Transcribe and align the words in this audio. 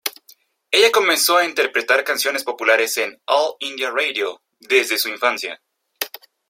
Ella 0.71 0.91
comenzó 0.91 1.37
a 1.37 1.45
interpretar 1.45 2.03
canciones 2.03 2.43
populares 2.43 2.97
en 2.97 3.21
All 3.27 3.53
India 3.59 3.91
Radio 3.91 4.41
desde 4.59 4.97
su 4.97 5.09
infancia. 5.09 5.61